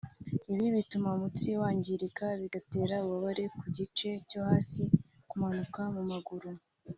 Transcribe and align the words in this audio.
ibi 0.53 0.67
bituma 0.75 1.07
umutsi 1.17 1.49
wangirika 1.61 2.25
bigatera 2.39 2.93
ububabare 2.99 3.43
ku 3.59 3.65
gice 3.77 4.09
cyo 4.29 4.39
hasi 4.49 4.83
kumanuka 5.29 5.81
mu 5.95 6.03
maguru 6.11 6.49